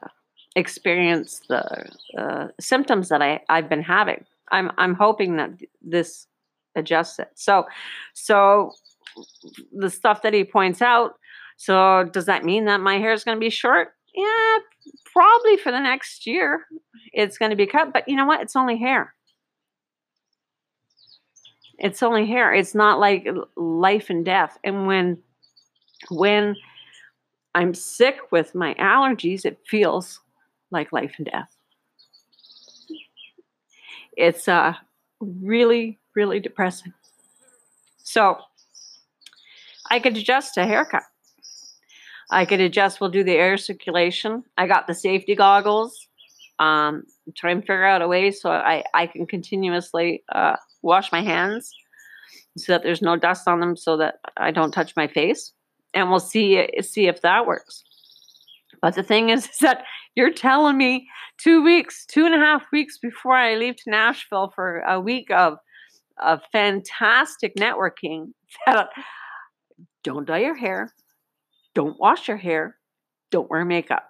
experience 0.57 1.43
the 1.49 1.91
uh, 2.19 2.49
symptoms 2.61 3.09
that 3.09 3.23
I, 3.23 3.41
I've 3.49 3.69
been 3.69 3.83
having. 3.83 4.25
I'm 4.51 4.73
I'm 4.79 4.95
hoping 4.95 5.37
that 5.37 5.51
this 5.81 6.27
adjusts 6.75 7.19
it. 7.19 7.31
So 7.35 7.67
so 8.15 8.73
the 9.73 9.91
stuff 9.91 10.23
that 10.23 10.35
he 10.35 10.45
points 10.45 10.83
out. 10.83 11.15
So 11.57 12.05
does 12.13 12.27
that 12.27 12.45
mean 12.45 12.65
that 12.65 12.81
my 12.81 12.99
hair 12.99 13.13
is 13.13 13.23
going 13.23 13.37
to 13.37 13.41
be 13.41 13.51
short? 13.51 13.95
Yeah, 14.15 14.59
probably 15.13 15.57
for 15.57 15.71
the 15.71 15.81
next 15.81 16.27
year 16.27 16.65
it's 17.13 17.39
going 17.39 17.51
to 17.51 17.57
be 17.57 17.67
cut. 17.67 17.93
But 17.93 18.09
you 18.09 18.17
know 18.17 18.27
what? 18.27 18.41
It's 18.41 18.57
only 18.57 18.79
hair. 18.79 19.15
It's 21.79 22.03
only 22.03 22.27
hair. 22.27 22.53
It's 22.53 22.75
not 22.75 22.99
like 22.99 23.27
life 23.57 24.11
and 24.11 24.25
death. 24.25 24.59
And 24.65 24.87
when 24.87 25.19
when 26.11 26.57
I'm 27.55 27.75
sick 27.75 28.17
with 28.31 28.55
my 28.55 28.75
allergies, 28.75 29.45
it 29.45 29.59
feels 29.67 30.21
like 30.71 30.93
life 30.93 31.15
and 31.19 31.27
death. 31.27 31.57
It's 34.17 34.49
uh, 34.49 34.75
really, 35.21 35.99
really 36.15 36.41
depressing. 36.41 36.93
So 37.99 38.39
I 39.91 40.01
could 40.01 40.17
adjust 40.17 40.57
a 40.57 40.67
haircut. 40.67 41.03
I 42.31 42.45
could 42.45 42.61
adjust, 42.61 43.01
we'll 43.01 43.11
do 43.11 43.25
the 43.25 43.33
air 43.33 43.57
circulation. 43.57 44.45
I 44.57 44.67
got 44.67 44.87
the 44.87 44.95
safety 44.95 45.35
goggles. 45.35 46.09
Um, 46.59 47.05
try 47.35 47.51
and 47.53 47.63
figure 47.63 47.85
out 47.85 48.03
a 48.03 48.09
way 48.09 48.31
so 48.31 48.51
I, 48.51 48.85
I 48.93 49.07
can 49.07 49.27
continuously 49.27 50.23
uh, 50.31 50.57
wash 50.83 51.11
my 51.11 51.23
hands 51.23 51.73
so 52.57 52.73
that 52.73 52.83
there's 52.83 53.03
no 53.03 53.17
dust 53.17 53.49
on 53.49 53.61
them 53.61 53.77
so 53.77 53.97
that 53.97 54.21
I 54.37 54.51
don't 54.51 54.73
touch 54.73 54.95
my 54.97 55.07
face. 55.07 55.53
And 55.95 56.11
we'll 56.11 56.21
see 56.21 56.69
see 56.83 57.09
if 57.09 57.23
that 57.23 57.47
works. 57.47 57.83
But 58.81 58.95
the 58.95 59.03
thing 59.03 59.31
is, 59.31 59.45
is 59.51 59.59
that 59.59 59.85
you're 60.17 60.33
telling 60.33 60.77
me 60.77 61.09
two 61.39 61.63
weeks, 61.63 62.05
two 62.07 62.27
and 62.27 62.35
a 62.35 62.39
half 62.39 62.63
weeks 62.73 62.99
before 62.99 63.35
I 63.37 63.55
leave 63.55 63.77
to 63.77 63.91
Nashville 63.91 64.53
for 64.55 64.81
a 64.81 65.01
week 65.01 65.31
of 65.31 65.59
of 66.19 66.41
fantastic 66.53 67.57
networking 67.57 68.33
that 68.67 68.89
don't 70.05 70.27
dye 70.27 70.39
your 70.41 70.57
hair, 70.57 70.93
don't 71.75 71.99
wash 71.99 72.29
your 72.29 72.37
hair, 72.37 72.77
don't 73.31 73.51
wear 73.51 73.65
makeup. 73.65 74.05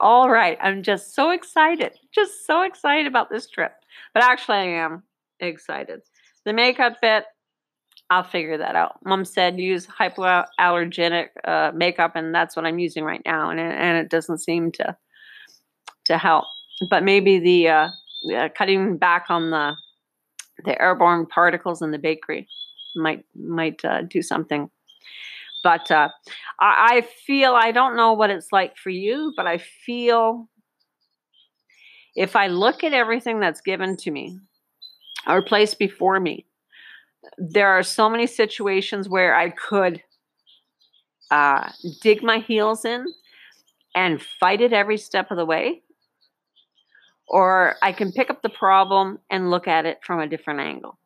All 0.00 0.28
right, 0.28 0.58
I'm 0.60 0.82
just 0.82 1.14
so 1.14 1.30
excited, 1.30 1.92
just 2.14 2.46
so 2.46 2.62
excited 2.62 3.06
about 3.06 3.30
this 3.30 3.48
trip. 3.48 3.72
But 4.12 4.24
actually, 4.24 4.58
I 4.58 4.64
am 4.64 5.04
excited. 5.40 6.00
The 6.44 6.52
makeup 6.52 6.96
bit, 7.00 7.24
I'll 8.10 8.24
figure 8.24 8.58
that 8.58 8.76
out. 8.76 8.98
Mom 9.04 9.24
said 9.24 9.58
use 9.58 9.86
hypoallergenic 9.86 11.28
uh, 11.44 11.72
makeup, 11.74 12.12
and 12.14 12.34
that's 12.34 12.54
what 12.54 12.66
I'm 12.66 12.78
using 12.78 13.04
right 13.04 13.22
now, 13.24 13.50
and 13.50 13.58
it, 13.58 13.74
and 13.74 13.98
it 13.98 14.10
doesn't 14.10 14.38
seem 14.38 14.72
to 14.72 14.96
to 16.04 16.18
help. 16.18 16.44
But 16.90 17.02
maybe 17.02 17.38
the 17.38 17.68
uh, 17.68 17.88
uh, 18.36 18.48
cutting 18.56 18.98
back 18.98 19.26
on 19.30 19.50
the 19.50 19.74
the 20.64 20.80
airborne 20.80 21.26
particles 21.26 21.82
in 21.82 21.90
the 21.90 21.98
bakery 21.98 22.46
might 22.94 23.24
might 23.34 23.84
uh, 23.84 24.02
do 24.02 24.22
something. 24.22 24.70
But 25.62 25.90
uh, 25.90 26.10
I, 26.60 26.96
I 26.96 27.00
feel 27.26 27.54
I 27.54 27.72
don't 27.72 27.96
know 27.96 28.12
what 28.12 28.30
it's 28.30 28.52
like 28.52 28.76
for 28.76 28.90
you, 28.90 29.32
but 29.36 29.46
I 29.46 29.58
feel 29.58 30.48
if 32.14 32.36
I 32.36 32.48
look 32.48 32.84
at 32.84 32.92
everything 32.92 33.40
that's 33.40 33.60
given 33.60 33.96
to 33.98 34.10
me 34.10 34.38
or 35.26 35.42
placed 35.42 35.78
before 35.78 36.20
me, 36.20 36.46
there 37.38 37.68
are 37.68 37.82
so 37.82 38.08
many 38.08 38.26
situations 38.26 39.08
where 39.08 39.36
I 39.36 39.50
could 39.50 40.02
uh, 41.30 41.70
dig 42.00 42.22
my 42.22 42.38
heels 42.38 42.84
in 42.84 43.04
and 43.94 44.20
fight 44.22 44.60
it 44.60 44.72
every 44.72 44.98
step 44.98 45.30
of 45.30 45.36
the 45.36 45.44
way. 45.44 45.82
Or 47.28 47.76
I 47.82 47.92
can 47.92 48.12
pick 48.12 48.30
up 48.30 48.42
the 48.42 48.50
problem 48.50 49.18
and 49.30 49.50
look 49.50 49.66
at 49.66 49.86
it 49.86 50.00
from 50.04 50.20
a 50.20 50.28
different 50.28 50.60
angle. 50.60 50.98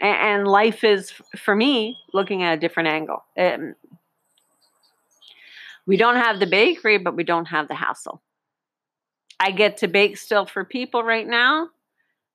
And, 0.00 0.46
life 0.46 0.84
is, 0.84 1.12
for 1.36 1.54
me, 1.54 1.96
looking 2.12 2.42
at 2.42 2.58
a 2.58 2.60
different 2.60 2.88
angle. 2.88 3.24
Um, 3.38 3.74
we 5.86 5.96
don't 5.96 6.16
have 6.16 6.40
the 6.40 6.46
bakery, 6.46 6.98
but 6.98 7.16
we 7.16 7.24
don't 7.24 7.46
have 7.46 7.68
the 7.68 7.74
hassle. 7.74 8.20
I 9.40 9.50
get 9.50 9.78
to 9.78 9.88
bake 9.88 10.16
still 10.16 10.46
for 10.46 10.64
people 10.64 11.02
right 11.02 11.26
now, 11.26 11.68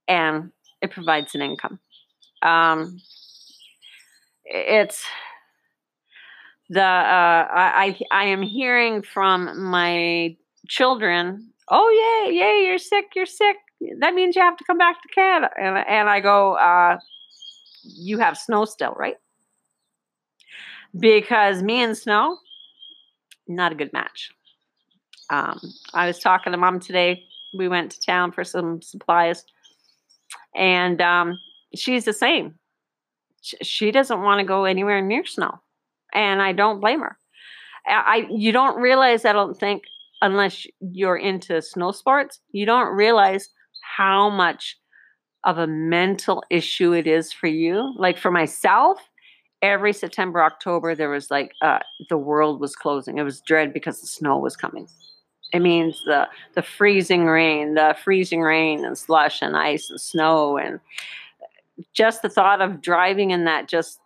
and 0.07 0.51
it 0.81 0.91
provides 0.91 1.35
an 1.35 1.41
income. 1.41 1.79
Um, 2.41 2.99
it's 4.49 5.05
the 6.69 6.81
uh, 6.81 7.47
I 7.49 7.97
I 8.11 8.25
am 8.25 8.41
hearing 8.41 9.01
from 9.01 9.63
my 9.63 10.35
children. 10.67 11.51
Oh 11.69 12.25
yay, 12.27 12.35
yay! 12.35 12.65
You're 12.65 12.77
sick. 12.77 13.05
You're 13.15 13.25
sick. 13.25 13.57
That 13.99 14.13
means 14.13 14.35
you 14.35 14.41
have 14.41 14.57
to 14.57 14.63
come 14.65 14.77
back 14.77 15.01
to 15.01 15.07
Canada. 15.09 15.49
And 15.59 15.77
and 15.77 16.09
I 16.09 16.19
go, 16.19 16.53
uh, 16.55 16.97
you 17.83 18.17
have 18.19 18.37
snow 18.37 18.65
still, 18.65 18.93
right? 18.97 19.15
Because 20.99 21.61
me 21.61 21.83
and 21.83 21.97
snow, 21.97 22.37
not 23.47 23.71
a 23.71 23.75
good 23.75 23.93
match. 23.93 24.31
Um, 25.29 25.59
I 25.93 26.07
was 26.07 26.19
talking 26.19 26.51
to 26.51 26.57
mom 26.57 26.79
today. 26.79 27.23
We 27.55 27.67
went 27.67 27.91
to 27.91 27.99
town 27.99 28.31
for 28.31 28.43
some 28.43 28.81
supplies, 28.81 29.43
and 30.55 31.01
um, 31.01 31.39
she's 31.75 32.05
the 32.05 32.13
same 32.13 32.58
she 33.41 33.91
doesn't 33.91 34.21
want 34.21 34.39
to 34.39 34.45
go 34.45 34.65
anywhere 34.65 35.01
near 35.01 35.25
snow. 35.25 35.59
And 36.13 36.41
I 36.41 36.53
don't 36.53 36.79
blame 36.79 37.01
her. 37.01 37.17
I, 37.87 38.27
you 38.29 38.51
don't 38.51 38.79
realize, 38.79 39.25
I 39.25 39.33
don't 39.33 39.57
think, 39.57 39.83
unless 40.21 40.65
you're 40.79 41.17
into 41.17 41.61
snow 41.61 41.91
sports, 41.91 42.39
you 42.51 42.65
don't 42.65 42.95
realize 42.95 43.49
how 43.97 44.29
much 44.29 44.77
of 45.45 45.57
a 45.57 45.67
mental 45.67 46.43
issue 46.49 46.93
it 46.93 47.07
is 47.07 47.31
for 47.31 47.47
you. 47.47 47.93
Like 47.97 48.17
for 48.17 48.31
myself, 48.31 48.99
every 49.61 49.93
September, 49.93 50.43
October, 50.43 50.95
there 50.95 51.09
was 51.09 51.31
like 51.31 51.53
uh, 51.61 51.79
the 52.09 52.17
world 52.17 52.59
was 52.59 52.75
closing. 52.75 53.17
It 53.17 53.23
was 53.23 53.41
dread 53.41 53.73
because 53.73 54.01
the 54.01 54.07
snow 54.07 54.37
was 54.37 54.55
coming. 54.55 54.87
It 55.51 55.59
means 55.59 56.01
the 56.05 56.27
the 56.53 56.61
freezing 56.61 57.25
rain, 57.25 57.73
the 57.73 57.95
freezing 58.03 58.41
rain 58.41 58.85
and 58.85 58.97
slush 58.97 59.41
and 59.41 59.57
ice 59.57 59.89
and 59.89 59.99
snow 59.99 60.57
and 60.57 60.79
just 61.93 62.21
the 62.21 62.29
thought 62.29 62.61
of 62.61 62.81
driving 62.81 63.31
in 63.31 63.45
that 63.45 63.67
just 63.67 63.99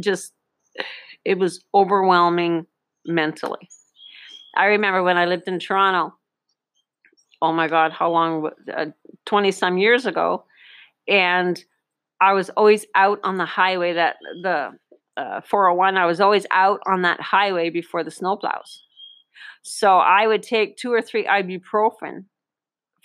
just 0.00 0.32
it 1.24 1.38
was 1.38 1.62
overwhelming 1.74 2.66
mentally. 3.06 3.68
I 4.56 4.66
remember 4.66 5.02
when 5.02 5.16
I 5.16 5.26
lived 5.26 5.48
in 5.48 5.58
Toronto. 5.58 6.14
Oh 7.42 7.52
my 7.52 7.68
God, 7.68 7.92
how 7.92 8.10
long? 8.10 8.50
Twenty 9.26 9.48
uh, 9.48 9.52
some 9.52 9.78
years 9.78 10.06
ago, 10.06 10.44
and 11.08 11.62
I 12.20 12.34
was 12.34 12.50
always 12.50 12.84
out 12.94 13.20
on 13.24 13.38
the 13.38 13.46
highway 13.46 13.94
that 13.94 14.16
the 14.42 14.72
uh, 15.16 15.40
401. 15.42 15.96
I 15.96 16.06
was 16.06 16.20
always 16.20 16.46
out 16.50 16.80
on 16.86 17.02
that 17.02 17.20
highway 17.20 17.70
before 17.70 18.04
the 18.04 18.10
snowplows. 18.10 18.78
So 19.62 19.98
I 19.98 20.26
would 20.26 20.42
take 20.42 20.76
two 20.76 20.92
or 20.92 21.02
three 21.02 21.26
ibuprofen 21.26 22.24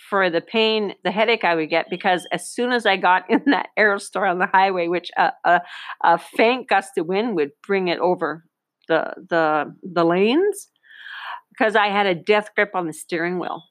for 0.08 0.30
the 0.30 0.40
pain, 0.40 0.94
the 1.04 1.10
headache 1.10 1.44
I 1.44 1.54
would 1.54 1.70
get, 1.70 1.90
because 1.90 2.26
as 2.32 2.48
soon 2.48 2.72
as 2.72 2.86
I 2.86 2.96
got 2.96 3.28
in 3.30 3.42
that 3.46 3.68
air 3.76 3.98
store 3.98 4.26
on 4.26 4.38
the 4.38 4.46
highway, 4.46 4.88
which 4.88 5.10
a, 5.16 5.32
a, 5.44 5.60
a 6.02 6.18
faint 6.18 6.68
gust 6.68 6.96
of 6.98 7.06
wind 7.06 7.36
would 7.36 7.50
bring 7.66 7.88
it 7.88 7.98
over 7.98 8.44
the 8.88 9.12
the 9.28 9.74
the 9.82 10.04
lanes, 10.04 10.68
because 11.50 11.74
I 11.74 11.88
had 11.88 12.06
a 12.06 12.14
death 12.14 12.50
grip 12.54 12.70
on 12.74 12.86
the 12.86 12.92
steering 12.92 13.38
wheel, 13.38 13.62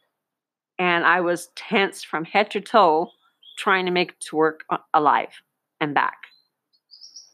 and 0.77 1.05
I 1.05 1.21
was 1.21 1.49
tense 1.55 2.03
from 2.03 2.25
head 2.25 2.51
to 2.51 2.61
toe, 2.61 3.09
trying 3.57 3.85
to 3.85 3.91
make 3.91 4.11
it 4.11 4.19
to 4.29 4.35
work 4.35 4.61
uh, 4.69 4.77
alive 4.93 5.41
and 5.79 5.93
back. 5.93 6.17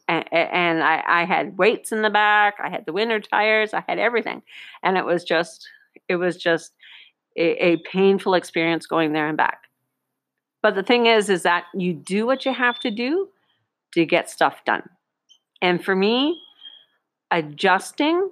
And, 0.08 0.24
and 0.32 0.82
I, 0.82 1.02
I 1.06 1.24
had 1.24 1.58
weights 1.58 1.92
in 1.92 2.02
the 2.02 2.10
back. 2.10 2.54
I 2.62 2.68
had 2.68 2.84
the 2.86 2.92
winter 2.92 3.20
tires. 3.20 3.72
I 3.72 3.82
had 3.88 3.98
everything, 3.98 4.42
and 4.82 4.96
it 4.96 5.04
was 5.04 5.24
just 5.24 5.66
it 6.08 6.16
was 6.16 6.36
just 6.36 6.72
a, 7.36 7.72
a 7.72 7.76
painful 7.78 8.34
experience 8.34 8.86
going 8.86 9.12
there 9.12 9.28
and 9.28 9.36
back. 9.36 9.68
But 10.62 10.74
the 10.74 10.82
thing 10.82 11.06
is, 11.06 11.28
is 11.28 11.42
that 11.42 11.64
you 11.74 11.92
do 11.92 12.26
what 12.26 12.44
you 12.44 12.52
have 12.52 12.78
to 12.80 12.90
do 12.90 13.28
to 13.92 14.04
get 14.06 14.30
stuff 14.30 14.64
done. 14.64 14.88
And 15.60 15.84
for 15.84 15.94
me, 15.94 16.40
adjusting 17.30 18.30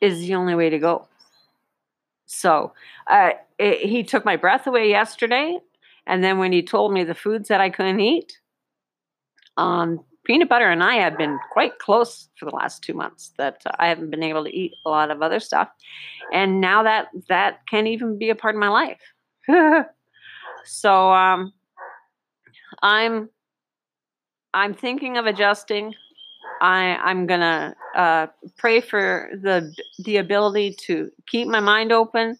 is 0.00 0.20
the 0.20 0.34
only 0.34 0.54
way 0.54 0.70
to 0.70 0.78
go. 0.78 1.08
So 2.26 2.72
uh, 3.08 3.30
it, 3.58 3.88
he 3.88 4.02
took 4.02 4.24
my 4.24 4.36
breath 4.36 4.66
away 4.66 4.88
yesterday. 4.88 5.58
And 6.06 6.22
then 6.22 6.38
when 6.38 6.52
he 6.52 6.62
told 6.62 6.92
me 6.92 7.04
the 7.04 7.14
foods 7.14 7.48
that 7.48 7.60
I 7.60 7.70
couldn't 7.70 8.00
eat, 8.00 8.38
um, 9.56 10.04
peanut 10.24 10.48
butter 10.48 10.70
and 10.70 10.82
I 10.82 10.96
have 10.96 11.16
been 11.16 11.38
quite 11.52 11.78
close 11.78 12.28
for 12.38 12.44
the 12.46 12.54
last 12.54 12.82
two 12.82 12.94
months. 12.94 13.32
That 13.38 13.62
uh, 13.66 13.72
I 13.78 13.88
haven't 13.88 14.10
been 14.10 14.22
able 14.22 14.44
to 14.44 14.54
eat 14.56 14.72
a 14.86 14.90
lot 14.90 15.10
of 15.10 15.22
other 15.22 15.40
stuff, 15.40 15.68
and 16.32 16.60
now 16.60 16.82
that 16.82 17.08
that 17.28 17.60
can't 17.68 17.86
even 17.86 18.18
be 18.18 18.30
a 18.30 18.34
part 18.34 18.54
of 18.54 18.60
my 18.60 18.68
life. 18.68 19.00
so 20.64 21.12
um, 21.12 21.52
I'm 22.82 23.28
I'm 24.52 24.74
thinking 24.74 25.16
of 25.16 25.26
adjusting. 25.26 25.94
I 26.60 26.98
I'm 27.02 27.26
gonna 27.26 27.74
uh, 27.96 28.28
pray 28.56 28.80
for 28.80 29.30
the 29.42 29.72
the 30.04 30.16
ability 30.16 30.76
to 30.86 31.10
keep 31.28 31.48
my 31.48 31.60
mind 31.60 31.92
open 31.92 32.38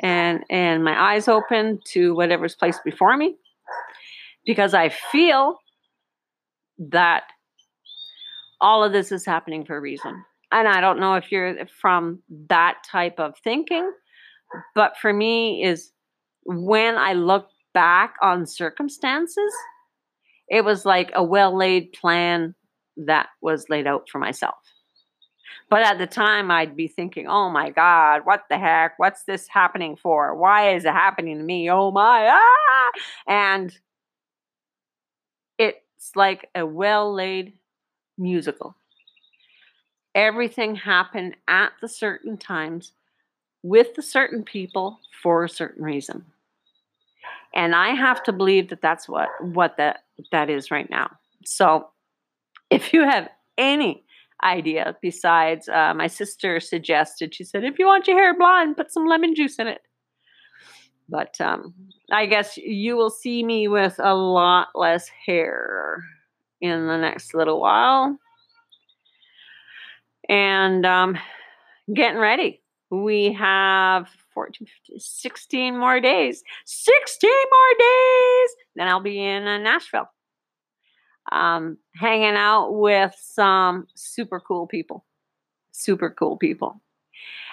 and 0.00 0.44
and 0.50 0.84
my 0.84 1.14
eyes 1.14 1.28
open 1.28 1.80
to 1.92 2.14
whatever's 2.14 2.54
placed 2.54 2.84
before 2.84 3.16
me 3.16 3.36
because 4.44 4.74
I 4.74 4.90
feel 4.90 5.58
that 6.78 7.24
all 8.60 8.84
of 8.84 8.92
this 8.92 9.12
is 9.12 9.24
happening 9.24 9.64
for 9.64 9.76
a 9.76 9.80
reason. 9.80 10.24
And 10.52 10.68
I 10.68 10.80
don't 10.80 11.00
know 11.00 11.14
if 11.14 11.30
you're 11.32 11.66
from 11.80 12.22
that 12.48 12.76
type 12.90 13.18
of 13.18 13.34
thinking, 13.42 13.90
but 14.74 14.96
for 15.00 15.12
me 15.12 15.64
is 15.64 15.92
when 16.44 16.96
I 16.96 17.14
look 17.14 17.48
back 17.74 18.14
on 18.22 18.46
circumstances, 18.46 19.52
it 20.48 20.64
was 20.64 20.84
like 20.84 21.10
a 21.14 21.24
well-laid 21.24 21.92
plan 21.92 22.54
that 22.96 23.28
was 23.42 23.66
laid 23.68 23.86
out 23.86 24.08
for 24.10 24.18
myself. 24.18 24.54
But 25.68 25.82
at 25.82 25.98
the 25.98 26.06
time, 26.06 26.50
I'd 26.50 26.76
be 26.76 26.86
thinking, 26.86 27.26
oh 27.26 27.50
my 27.50 27.70
God, 27.70 28.20
what 28.24 28.44
the 28.48 28.56
heck? 28.56 28.98
What's 28.98 29.24
this 29.24 29.48
happening 29.48 29.96
for? 29.96 30.36
Why 30.36 30.74
is 30.74 30.84
it 30.84 30.92
happening 30.92 31.38
to 31.38 31.44
me? 31.44 31.68
Oh 31.68 31.90
my, 31.90 32.28
ah! 32.30 32.90
And 33.26 33.76
it's 35.96 36.14
like 36.14 36.48
a 36.54 36.64
well 36.64 37.12
laid 37.12 37.54
musical. 38.18 38.76
Everything 40.14 40.74
happened 40.74 41.36
at 41.48 41.72
the 41.80 41.88
certain 41.88 42.36
times 42.36 42.92
with 43.62 43.94
the 43.94 44.02
certain 44.02 44.42
people 44.42 45.00
for 45.22 45.44
a 45.44 45.48
certain 45.48 45.82
reason. 45.82 46.24
And 47.54 47.74
I 47.74 47.90
have 47.90 48.22
to 48.24 48.32
believe 48.32 48.68
that 48.68 48.82
that's 48.82 49.08
what, 49.08 49.28
what 49.40 49.76
that, 49.78 50.04
that 50.30 50.50
is 50.50 50.70
right 50.70 50.88
now. 50.88 51.10
So 51.44 51.88
if 52.70 52.92
you 52.92 53.02
have 53.02 53.28
any 53.58 54.04
idea 54.44 54.96
besides 55.00 55.68
uh, 55.68 55.94
my 55.94 56.06
sister 56.06 56.60
suggested, 56.60 57.34
she 57.34 57.44
said, 57.44 57.64
if 57.64 57.78
you 57.78 57.86
want 57.86 58.06
your 58.06 58.18
hair 58.18 58.36
blonde, 58.36 58.76
put 58.76 58.92
some 58.92 59.06
lemon 59.06 59.34
juice 59.34 59.58
in 59.58 59.66
it. 59.66 59.80
But 61.08 61.40
um, 61.40 61.74
I 62.10 62.26
guess 62.26 62.56
you 62.56 62.96
will 62.96 63.10
see 63.10 63.44
me 63.44 63.68
with 63.68 63.98
a 64.02 64.14
lot 64.14 64.68
less 64.74 65.08
hair 65.08 66.02
in 66.60 66.86
the 66.86 66.98
next 66.98 67.34
little 67.34 67.60
while. 67.60 68.18
And 70.28 70.84
um, 70.84 71.16
getting 71.92 72.18
ready. 72.18 72.62
We 72.90 73.32
have 73.32 74.08
14, 74.32 74.66
15, 74.86 75.00
16 75.00 75.78
more 75.78 76.00
days. 76.00 76.42
16 76.64 77.30
more 77.30 77.78
days! 77.78 78.50
Then 78.76 78.88
I'll 78.88 79.00
be 79.00 79.22
in 79.22 79.46
uh, 79.46 79.58
Nashville. 79.58 80.08
Um, 81.32 81.78
hanging 81.94 82.36
out 82.36 82.70
with 82.70 83.14
some 83.20 83.86
super 83.96 84.38
cool 84.38 84.66
people. 84.66 85.04
Super 85.72 86.10
cool 86.10 86.36
people. 86.36 86.80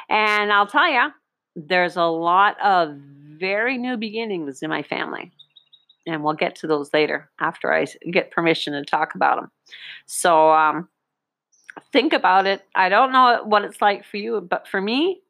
And 0.09 0.53
I'll 0.53 0.67
tell 0.67 0.87
you, 0.87 1.09
there's 1.55 1.95
a 1.95 2.03
lot 2.03 2.59
of 2.61 2.95
very 3.39 3.77
new 3.77 3.97
beginnings 3.97 4.61
in 4.61 4.69
my 4.69 4.83
family. 4.83 5.31
And 6.05 6.23
we'll 6.23 6.33
get 6.33 6.55
to 6.57 6.67
those 6.67 6.93
later 6.93 7.29
after 7.39 7.73
I 7.73 7.85
get 8.11 8.31
permission 8.31 8.73
to 8.73 8.83
talk 8.83 9.15
about 9.15 9.39
them. 9.39 9.51
So 10.05 10.51
um, 10.51 10.89
think 11.91 12.11
about 12.13 12.45
it. 12.45 12.63
I 12.75 12.89
don't 12.89 13.11
know 13.11 13.41
what 13.45 13.63
it's 13.63 13.81
like 13.81 14.03
for 14.05 14.17
you, 14.17 14.41
but 14.41 14.67
for 14.67 14.81
me, 14.81 15.21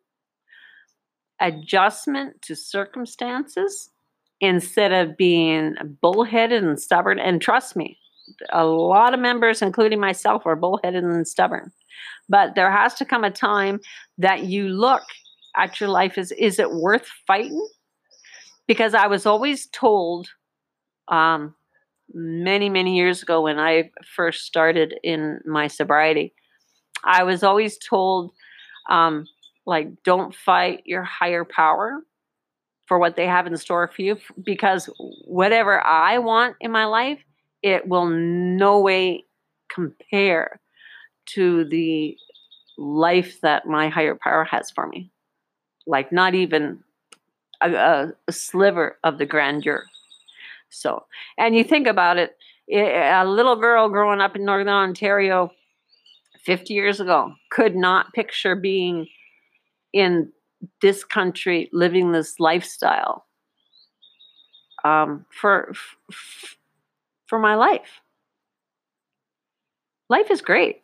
adjustment 1.40 2.42
to 2.44 2.56
circumstances 2.56 3.90
instead 4.40 4.92
of 4.92 5.16
being 5.16 5.76
bullheaded 6.02 6.64
and 6.64 6.80
stubborn. 6.80 7.20
And 7.20 7.42
trust 7.42 7.76
me, 7.76 7.98
a 8.52 8.66
lot 8.66 9.14
of 9.14 9.20
members, 9.20 9.62
including 9.62 10.00
myself, 10.00 10.46
are 10.46 10.56
bullheaded 10.56 11.04
and 11.04 11.28
stubborn. 11.28 11.72
But 12.30 12.56
there 12.56 12.72
has 12.72 12.96
to 12.96 13.06
come 13.06 13.24
a 13.24 13.32
time 13.32 13.80
that 14.18 14.44
you 14.46 14.70
look 14.70 15.04
at 15.56 15.80
your 15.80 15.90
life 15.90 16.18
is 16.18 16.32
is 16.32 16.60
it 16.60 16.72
worth 16.72 17.08
fighting? 17.28 17.68
Because 18.68 18.94
I 18.94 19.08
was 19.08 19.26
always 19.26 19.68
told 19.68 20.30
um, 21.08 21.54
many, 22.14 22.70
many 22.70 22.96
years 22.96 23.22
ago 23.22 23.42
when 23.42 23.60
I 23.60 23.92
first 24.16 24.46
started 24.46 24.96
in 25.04 25.40
my 25.46 25.68
sobriety, 25.68 26.34
I 27.04 27.24
was 27.24 27.44
always 27.44 27.78
told, 27.78 28.32
um, 28.90 29.28
like, 29.66 30.04
don't 30.04 30.34
fight 30.34 30.84
your 30.86 31.04
higher 31.04 31.44
power 31.44 32.00
for 32.86 33.00
what 33.00 33.16
they 33.16 33.28
have 33.28 33.48
in 33.48 33.58
store 33.58 33.88
for 33.88 34.02
you 34.02 34.18
because 34.44 34.90
whatever 35.26 35.86
I 35.86 36.18
want 36.20 36.56
in 36.62 36.72
my 36.72 36.86
life, 36.86 37.20
it 37.62 37.88
will 37.88 38.08
no 38.08 38.80
way 38.80 39.26
compare 39.70 40.60
to 41.26 41.66
the 41.66 42.18
life 42.78 43.40
that 43.42 43.66
my 43.66 43.88
higher 43.88 44.16
power 44.22 44.44
has 44.44 44.72
for 44.72 44.88
me 44.88 45.13
like 45.86 46.12
not 46.12 46.34
even 46.36 46.84
a, 47.62 48.12
a, 48.28 48.32
sliver 48.32 48.98
of 49.04 49.18
the 49.18 49.26
grandeur. 49.26 49.86
So, 50.70 51.06
and 51.38 51.56
you 51.56 51.64
think 51.64 51.88
about 51.88 52.18
it, 52.18 52.36
a 52.72 53.26
little 53.26 53.56
girl 53.56 53.90
growing 53.90 54.22
up 54.22 54.36
in 54.36 54.46
Northern 54.46 54.70
Ontario 54.70 55.52
50 56.46 56.74
years 56.74 57.00
ago 57.00 57.34
could 57.52 57.76
not 57.76 58.14
picture 58.14 58.56
being 58.56 59.08
in 59.94 60.32
this 60.82 61.04
country 61.04 61.70
living 61.72 62.12
this 62.12 62.40
lifestyle 62.40 63.26
um, 64.84 65.26
for 65.30 65.74
for 67.28 67.40
my 67.40 67.56
life. 67.56 68.02
life 70.10 70.30
is 70.30 70.42
great. 70.42 70.82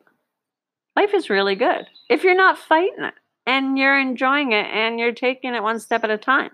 Life 0.95 1.13
is 1.13 1.29
really 1.29 1.55
good 1.55 1.87
if 2.09 2.23
you're 2.23 2.35
not 2.35 2.57
fighting 2.57 3.03
it 3.03 3.13
and 3.49 3.79
you're 3.79 3.99
enjoying 3.99 4.51
it 4.51 4.67
and 4.67 4.99
you're 4.99 5.11
taking 5.11 5.55
it 5.55 5.63
one 5.63 5.79
step 5.79 6.03
at 6.03 6.11
a 6.11 6.17
time. 6.17 6.51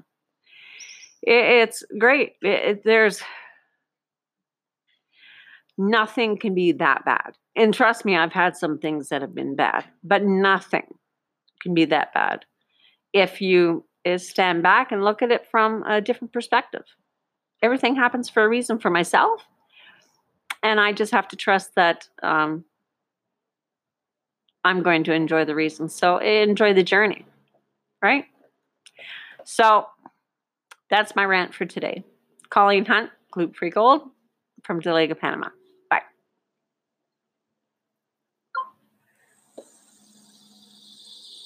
It, 1.21 1.63
it's 1.63 1.83
great. 1.99 2.35
It, 2.41 2.83
there's 2.85 3.21
nothing 5.77 6.37
can 6.37 6.55
be 6.55 6.71
that 6.71 7.03
bad. 7.03 7.35
And 7.53 7.73
trust 7.73 8.05
me, 8.05 8.15
I've 8.15 8.31
had 8.31 8.55
some 8.55 8.77
things 8.77 9.09
that 9.09 9.21
have 9.21 9.35
been 9.35 9.55
bad, 9.55 9.83
but 10.05 10.23
nothing 10.23 10.87
can 11.61 11.73
be 11.73 11.83
that 11.85 12.13
bad 12.13 12.45
if 13.11 13.41
you 13.41 13.85
is 14.05 14.29
stand 14.29 14.63
back 14.63 14.91
and 14.91 15.03
look 15.03 15.21
at 15.21 15.31
it 15.31 15.47
from 15.51 15.83
a 15.83 15.99
different 15.99 16.31
perspective. 16.31 16.85
Everything 17.61 17.95
happens 17.95 18.29
for 18.29 18.43
a 18.43 18.49
reason 18.49 18.77
for 18.79 18.89
myself. 18.89 19.43
And 20.63 20.79
I 20.79 20.93
just 20.93 21.11
have 21.11 21.27
to 21.29 21.35
trust 21.35 21.75
that 21.75 22.07
um, 22.23 22.63
I'm 24.65 24.81
going 24.81 25.03
to 25.05 25.13
enjoy 25.13 25.45
the 25.45 25.55
reason. 25.55 25.87
So 25.87 26.17
enjoy 26.17 26.73
the 26.73 26.83
journey, 26.83 27.23
right? 28.01 28.25
So 29.43 29.85
that's 30.89 31.15
my 31.15 31.23
rant 31.23 31.53
for 31.53 31.65
today. 31.65 32.03
Colleen 32.49 32.83
Hunt, 32.85 33.11
Gluten 33.31 33.53
Free 33.53 33.69
Gold 33.69 34.01
from 34.63 34.81
Dolega, 34.81 35.17
Panama. 35.17 35.49